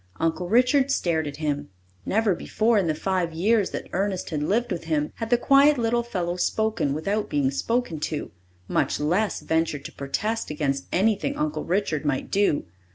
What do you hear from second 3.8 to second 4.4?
Ernest